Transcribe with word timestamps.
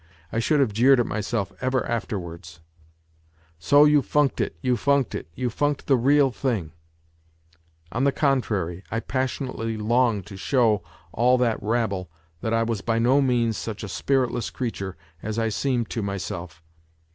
I 0.31 0.39
should 0.39 0.59
have 0.61 0.73
jeered 0.73 0.99
at 0.99 1.05
myself 1.05 1.51
ever 1.61 1.85
afterwards:" 1.85 2.59
So 3.59 3.85
you 3.85 4.01
funked 4.01 4.41
it, 4.41 4.55
you 4.59 4.75
funked 4.75 5.13
it, 5.13 5.27
you 5.35 5.51
funked 5.51 5.85
the 5.85 5.95
real 5.95 6.31
thing 6.31 6.71
.'"On 7.91 8.03
the 8.03 8.11
contrary, 8.11 8.83
I 8.89 8.99
passionately 8.99 9.77
longed 9.77 10.25
to 10.25 10.37
show 10.37 10.81
all 11.13 11.37
that" 11.37 11.61
rabble" 11.61 12.09
that 12.41 12.51
I 12.51 12.63
was 12.63 12.81
by 12.81 12.97
no 12.97 13.21
means 13.21 13.57
such 13.59 13.83
a 13.83 13.87
spiritless 13.87 14.49
creature 14.49 14.97
as 15.21 15.37
I 15.37 15.49
seemed 15.49 15.91
to 15.91 16.01
myself. 16.01 16.63